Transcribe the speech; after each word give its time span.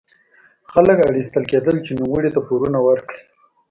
خلک 0.71 0.97
اړ 1.05 1.13
ایستل 1.19 1.43
کېدل 1.51 1.75
چې 1.85 1.91
نوموړي 1.99 2.29
ته 2.35 2.39
پورونه 2.47 2.79
ورکړي. 2.87 3.21